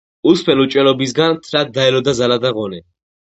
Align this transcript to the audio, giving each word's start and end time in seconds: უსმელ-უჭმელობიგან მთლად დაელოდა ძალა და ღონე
უსმელ-უჭმელობიგან 0.29 1.35
მთლად 1.35 1.69
დაელოდა 1.77 2.15
ძალა 2.23 2.39
და 2.47 2.53
ღონე 2.59 2.83